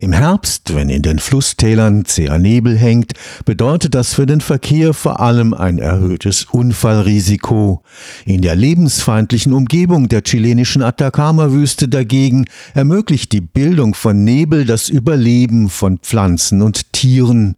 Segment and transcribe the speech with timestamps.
[0.00, 3.14] Im Herbst, wenn in den Flusstälern zäher Nebel hängt,
[3.44, 7.82] bedeutet das für den Verkehr vor allem ein erhöhtes Unfallrisiko.
[8.24, 15.68] In der lebensfeindlichen Umgebung der chilenischen Atacama-Wüste dagegen ermöglicht die Bildung von Nebel das Überleben
[15.68, 17.54] von Pflanzen und Tieren.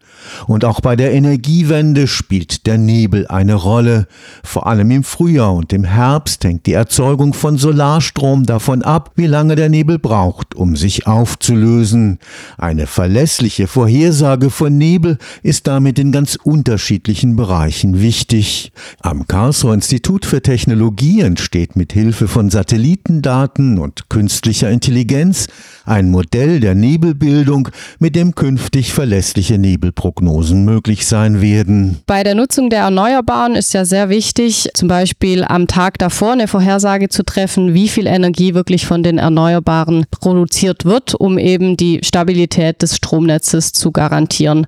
[0.46, 4.06] Und auch bei der Energiewende spielt der Nebel eine Rolle.
[4.44, 9.26] Vor allem im Frühjahr und im Herbst hängt die Erzeugung von Solarstrom davon ab, wie
[9.26, 12.18] lange der Nebel braucht, um sich aufzulösen.
[12.58, 18.72] Eine verlässliche Vorhersage von Nebel ist damit in ganz unterschiedlichen Bereichen wichtig.
[19.00, 25.46] Am Karlsruher Institut für Technologie entsteht mit Hilfe von Satellitendaten und künstlicher Intelligenz
[25.86, 31.98] ein Modell der Nebelbildung, mit dem künftig verlässliche Nebelprognosen möglich sein werden.
[32.06, 36.48] Bei der Nutzung der Erneuerbaren ist ja sehr wichtig, zum Beispiel am Tag davor eine
[36.48, 42.00] Vorhersage zu treffen, wie viel Energie wirklich von den Erneuerbaren produziert wird, um eben die
[42.02, 44.66] Stabilität des Stromnetzes zu garantieren.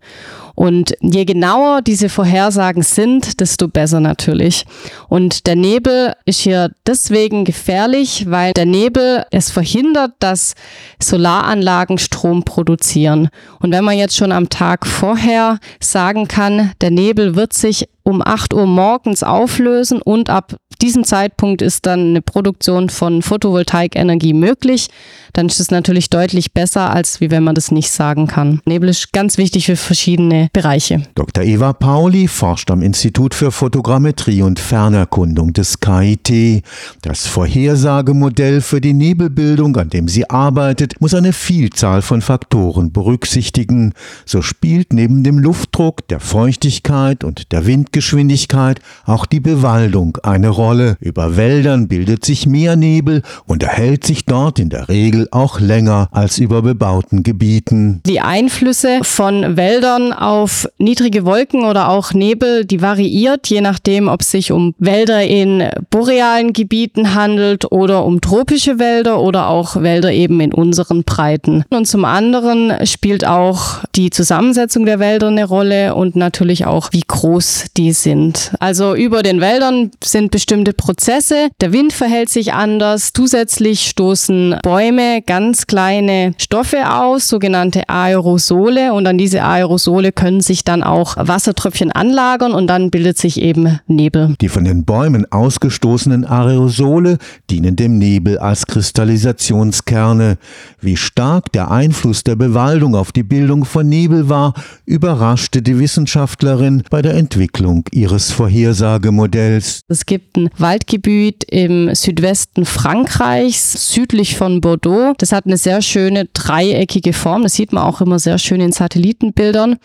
[0.62, 4.64] Und je genauer diese Vorhersagen sind, desto besser natürlich.
[5.08, 10.54] Und der Nebel ist hier deswegen gefährlich, weil der Nebel es verhindert, dass
[11.02, 13.28] Solaranlagen Strom produzieren.
[13.58, 18.22] Und wenn man jetzt schon am Tag vorher sagen kann, der Nebel wird sich um
[18.24, 24.88] 8 Uhr morgens auflösen und ab diesem Zeitpunkt ist dann eine Produktion von Photovoltaikenergie möglich,
[25.32, 28.60] dann ist es natürlich deutlich besser, als wie wenn man das nicht sagen kann.
[28.66, 31.04] Nebel ist ganz wichtig für verschiedene Bereiche.
[31.14, 31.44] Dr.
[31.44, 36.64] Eva Pauli forscht am Institut für Fotogrammetrie und Fernerkundung des KIT.
[37.02, 43.94] Das Vorhersagemodell für die Nebelbildung, an dem sie arbeitet, muss eine Vielzahl von Faktoren berücksichtigen.
[44.26, 50.71] So spielt neben dem Luftdruck, der Feuchtigkeit und der Windgeschwindigkeit auch die Bewaldung eine Rolle.
[51.00, 56.08] Über Wäldern bildet sich mehr Nebel und erhält sich dort in der Regel auch länger
[56.12, 58.00] als über bebauten Gebieten.
[58.06, 64.22] Die Einflüsse von Wäldern auf niedrige Wolken oder auch Nebel, die variiert, je nachdem, ob
[64.22, 70.12] es sich um Wälder in borealen Gebieten handelt oder um tropische Wälder oder auch Wälder
[70.12, 71.64] eben in unseren Breiten.
[71.70, 77.02] Und zum anderen spielt auch die Zusammensetzung der Wälder eine Rolle und natürlich auch, wie
[77.06, 78.52] groß die sind.
[78.58, 81.48] Also über den Wäldern sind bestimmte Prozesse.
[81.60, 83.12] Der Wind verhält sich anders.
[83.12, 88.92] Zusätzlich stoßen Bäume ganz kleine Stoffe aus, sogenannte Aerosole.
[88.92, 93.80] Und an diese Aerosole können sich dann auch Wassertröpfchen anlagern und dann bildet sich eben
[93.86, 94.34] Nebel.
[94.40, 97.18] Die von den Bäumen ausgestoßenen Aerosole
[97.50, 100.38] dienen dem Nebel als Kristallisationskerne.
[100.80, 104.54] Wie stark der Einfluss der Bewaldung auf die Bildung von Nebel war,
[104.86, 109.80] überraschte die Wissenschaftlerin bei der Entwicklung ihres Vorhersagemodells.
[109.88, 116.26] Es gibt ein Waldgebiet im Südwesten Frankreichs, südlich von Bordeaux das hat eine sehr schöne
[116.32, 117.42] dreieckige Form.
[117.42, 119.78] Das sieht man auch immer sehr schön in Satellitenbildern.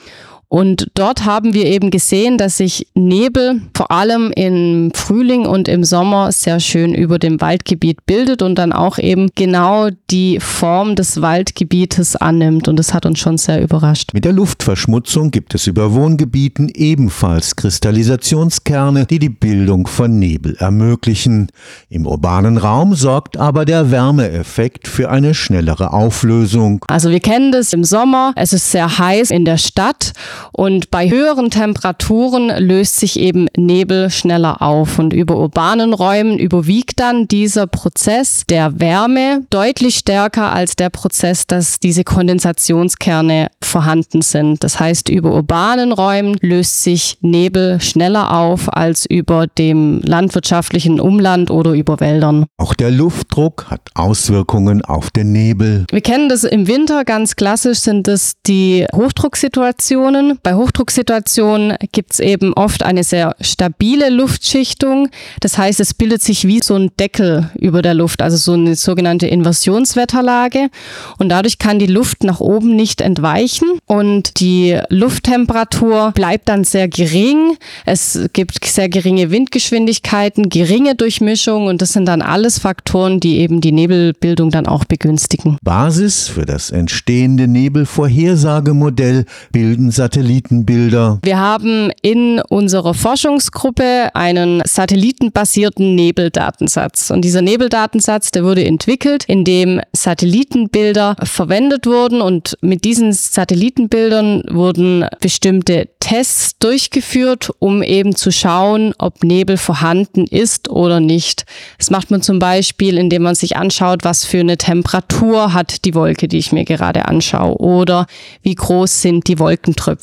[0.50, 5.84] Und dort haben wir eben gesehen, dass sich Nebel vor allem im Frühling und im
[5.84, 11.22] Sommer sehr schön über dem Waldgebiet bildet und dann auch eben genau die Form des
[11.22, 12.70] Waldgebietes annimmt.
[12.70, 14.14] Und das hat uns schon sehr überrascht.
[14.14, 21.50] Mit der Luftverschmutzung gibt es über Wohngebieten ebenfalls Kristallisationskerne, die die Bildung von Nebel ermöglichen.
[21.90, 26.86] Im urbanen Raum sorgt aber der Wärmeeffekt für eine schnellere Auflösung.
[26.88, 28.32] Also wir kennen das im Sommer.
[28.38, 30.14] Es ist sehr heiß in der Stadt
[30.52, 35.00] und bei höheren Temperaturen löst sich eben Nebel schneller auf.
[35.00, 41.48] Und über urbanen Räumen überwiegt dann dieser Prozess der Wärme deutlich stärker als der Prozess,
[41.48, 44.64] dass diese Kondensationskerne vorhanden sind.
[44.64, 51.52] Das heißt, über urbanen Räumen löst sich Nebel schneller auf als über dem landwirtschaftlichen Umland
[51.52, 52.46] oder über Wäldern.
[52.58, 55.86] Auch der Luftdruck hat Auswirkungen auf den Nebel.
[55.92, 60.27] Wir kennen das im Winter ganz klassisch, sind es die Hochdrucksituationen.
[60.44, 65.10] Bei Hochdrucksituationen gibt es eben oft eine sehr stabile Luftschichtung.
[65.40, 68.76] Das heißt, es bildet sich wie so ein Deckel über der Luft, also so eine
[68.76, 70.70] sogenannte Inversionswetterlage.
[71.18, 76.88] Und dadurch kann die Luft nach oben nicht entweichen und die Lufttemperatur bleibt dann sehr
[76.88, 77.58] gering.
[77.86, 83.62] Es gibt sehr geringe Windgeschwindigkeiten, geringe Durchmischung und das sind dann alles Faktoren, die eben
[83.62, 85.58] die Nebelbildung dann auch begünstigen.
[85.64, 91.20] Basis für das entstehende Nebelvorhersagemodell bilden Satelliten Satellitenbilder.
[91.22, 97.12] Wir haben in unserer Forschungsgruppe einen satellitenbasierten Nebeldatensatz.
[97.12, 105.06] Und dieser Nebeldatensatz, der wurde entwickelt, indem Satellitenbilder verwendet wurden und mit diesen Satellitenbildern wurden
[105.22, 111.46] bestimmte Tests durchgeführt, um eben zu schauen, ob Nebel vorhanden ist oder nicht.
[111.78, 115.94] Das macht man zum Beispiel, indem man sich anschaut, was für eine Temperatur hat die
[115.94, 118.08] Wolke, die ich mir gerade anschaue, oder
[118.42, 119.38] wie groß sind die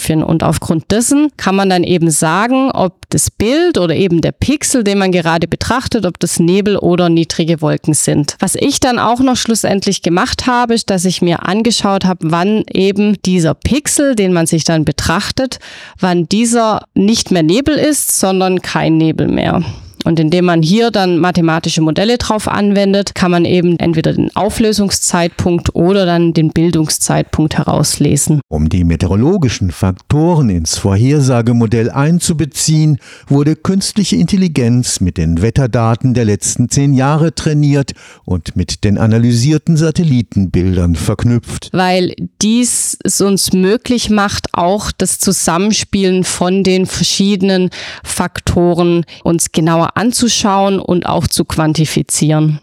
[0.05, 0.23] Wolkentröpfchen.
[0.23, 4.85] Und aufgrund dessen kann man dann eben sagen, ob das Bild oder eben der Pixel,
[4.85, 8.37] den man gerade betrachtet, ob das Nebel oder niedrige Wolken sind.
[8.41, 12.65] Was ich dann auch noch schlussendlich gemacht habe, ist, dass ich mir angeschaut habe, wann
[12.73, 15.59] eben dieser Pixel, den man sich dann betrachtet,
[15.99, 19.63] wann dieser nicht mehr Nebel ist, sondern kein Nebel mehr.
[20.05, 25.75] Und indem man hier dann mathematische Modelle drauf anwendet, kann man eben entweder den Auflösungszeitpunkt
[25.75, 28.41] oder dann den Bildungszeitpunkt herauslesen.
[28.49, 36.69] Um die meteorologischen Faktoren ins Vorhersagemodell einzubeziehen, wurde künstliche Intelligenz mit den Wetterdaten der letzten
[36.69, 37.93] zehn Jahre trainiert
[38.25, 41.71] und mit den analysierten Satellitenbildern verknüpft.
[41.73, 47.71] Weil dies es uns möglich macht, auch das Zusammenspielen von den verschiedenen
[48.03, 52.61] Faktoren uns genauer anzuschauen und auch zu quantifizieren.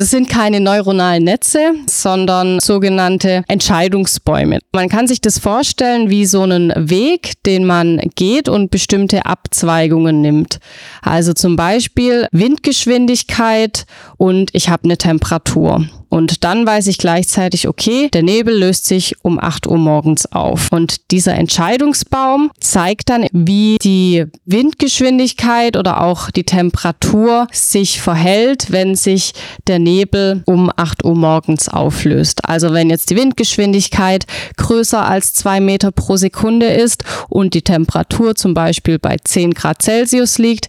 [0.00, 4.60] Das sind keine neuronalen Netze, sondern sogenannte Entscheidungsbäume.
[4.72, 10.20] Man kann sich das vorstellen wie so einen Weg, den man geht und bestimmte Abzweigungen
[10.20, 10.60] nimmt.
[11.02, 13.86] Also zum Beispiel Windgeschwindigkeit
[14.16, 15.84] und ich habe eine Temperatur.
[16.08, 20.72] Und dann weiß ich gleichzeitig, okay, der Nebel löst sich um 8 Uhr morgens auf.
[20.72, 28.94] Und dieser Entscheidungsbaum zeigt dann, wie die Windgeschwindigkeit oder auch die Temperatur sich verhält, wenn
[28.94, 29.34] sich
[29.66, 32.44] der Nebel um 8 Uhr morgens auflöst.
[32.44, 34.26] Also wenn jetzt die Windgeschwindigkeit
[34.56, 39.82] größer als 2 Meter pro Sekunde ist und die Temperatur zum Beispiel bei 10 Grad
[39.82, 40.68] Celsius liegt,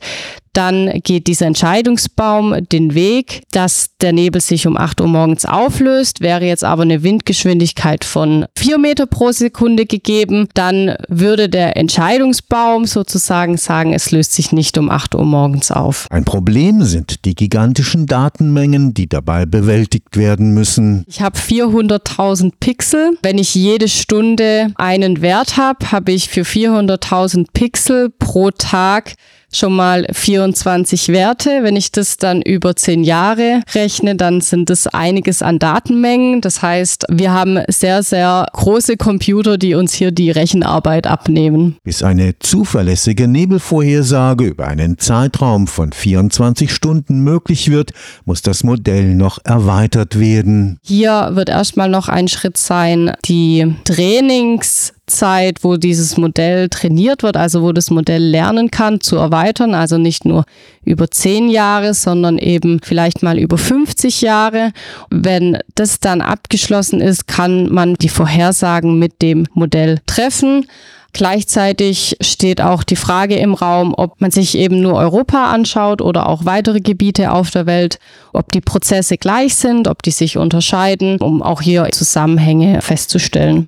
[0.53, 6.21] dann geht dieser Entscheidungsbaum den Weg, dass der Nebel sich um 8 Uhr morgens auflöst.
[6.21, 12.85] Wäre jetzt aber eine Windgeschwindigkeit von 4 Meter pro Sekunde gegeben, dann würde der Entscheidungsbaum
[12.85, 16.07] sozusagen sagen, es löst sich nicht um 8 Uhr morgens auf.
[16.09, 21.03] Ein Problem sind die gigantischen Datenmengen, die dabei bewältigt werden müssen.
[21.07, 23.17] Ich habe 400.000 Pixel.
[23.21, 29.13] Wenn ich jede Stunde einen Wert habe, habe ich für 400.000 Pixel pro Tag
[29.51, 31.63] schon mal 24 Werte.
[31.63, 36.41] Wenn ich das dann über 10 Jahre rechne, dann sind es einiges an Datenmengen.
[36.41, 41.77] Das heißt, wir haben sehr, sehr große Computer, die uns hier die Rechenarbeit abnehmen.
[41.83, 47.91] Bis eine zuverlässige Nebelvorhersage über einen Zeitraum von 24 Stunden möglich wird,
[48.25, 50.79] muss das Modell noch erweitert werden.
[50.83, 57.35] Hier wird erstmal noch ein Schritt sein, die Trainings Zeit, wo dieses Modell trainiert wird,
[57.35, 59.73] also wo das Modell lernen kann, zu erweitern.
[59.75, 60.45] Also nicht nur
[60.83, 64.71] über zehn Jahre, sondern eben vielleicht mal über 50 Jahre.
[65.09, 70.65] Wenn das dann abgeschlossen ist, kann man die Vorhersagen mit dem Modell treffen.
[71.11, 76.27] Gleichzeitig steht auch die Frage im Raum, ob man sich eben nur Europa anschaut oder
[76.27, 77.99] auch weitere Gebiete auf der Welt,
[78.31, 83.67] ob die Prozesse gleich sind, ob die sich unterscheiden, um auch hier Zusammenhänge festzustellen.